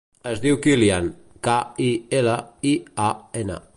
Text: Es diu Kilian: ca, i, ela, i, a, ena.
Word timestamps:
Es 0.29 0.39
diu 0.45 0.55
Kilian: 0.65 1.09
ca, 1.49 1.57
i, 1.89 1.91
ela, 2.21 2.39
i, 2.71 2.73
a, 3.11 3.11
ena. 3.45 3.61